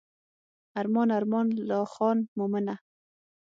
[0.79, 2.75] ارمان ارمان لا خان مومنه.